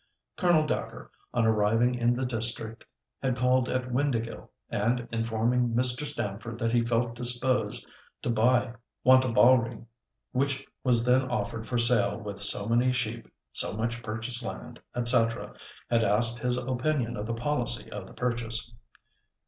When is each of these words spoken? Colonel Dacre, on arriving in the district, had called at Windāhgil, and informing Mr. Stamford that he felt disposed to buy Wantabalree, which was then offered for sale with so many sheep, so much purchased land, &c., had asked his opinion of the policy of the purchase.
Colonel 0.35 0.65
Dacre, 0.65 1.11
on 1.31 1.45
arriving 1.45 1.93
in 1.93 2.15
the 2.15 2.25
district, 2.25 2.83
had 3.21 3.35
called 3.35 3.69
at 3.69 3.83
Windāhgil, 3.91 4.49
and 4.71 5.07
informing 5.11 5.75
Mr. 5.75 6.07
Stamford 6.07 6.57
that 6.57 6.71
he 6.71 6.83
felt 6.83 7.13
disposed 7.13 7.87
to 8.23 8.31
buy 8.31 8.73
Wantabalree, 9.05 9.85
which 10.31 10.65
was 10.83 11.05
then 11.05 11.29
offered 11.29 11.67
for 11.69 11.77
sale 11.77 12.17
with 12.17 12.41
so 12.41 12.65
many 12.67 12.91
sheep, 12.91 13.31
so 13.51 13.73
much 13.73 14.01
purchased 14.01 14.41
land, 14.41 14.81
&c., 15.05 15.27
had 15.87 16.03
asked 16.03 16.39
his 16.39 16.57
opinion 16.57 17.15
of 17.15 17.27
the 17.27 17.35
policy 17.35 17.87
of 17.91 18.07
the 18.07 18.13
purchase. 18.13 18.73